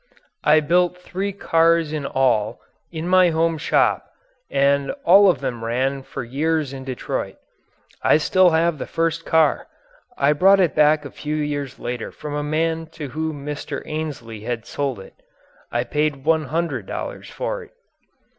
I 0.43 0.61
built 0.61 0.97
three 0.97 1.31
cars 1.31 1.93
in 1.93 2.07
all 2.07 2.59
in 2.91 3.07
my 3.07 3.29
home 3.29 3.59
shop 3.59 4.03
and 4.49 4.89
all 5.05 5.29
of 5.29 5.41
them 5.41 5.63
ran 5.63 6.01
for 6.01 6.23
years 6.23 6.73
in 6.73 6.83
Detroit. 6.83 7.35
I 8.01 8.17
still 8.17 8.49
have 8.49 8.79
the 8.79 8.87
first 8.87 9.27
car; 9.27 9.67
I 10.17 10.33
bought 10.33 10.59
it 10.59 10.73
back 10.73 11.05
a 11.05 11.11
few 11.11 11.35
years 11.35 11.77
later 11.77 12.11
from 12.11 12.33
a 12.33 12.41
man 12.41 12.87
to 12.97 13.09
whom 13.09 13.45
Mr. 13.45 13.83
Ainsley 13.85 14.39
had 14.39 14.65
sold 14.65 14.99
it. 14.99 15.13
I 15.71 15.83
paid 15.83 16.25
one 16.25 16.45
hundred 16.45 16.87
dollars 16.87 17.29
for 17.29 17.61
it. 17.61 17.73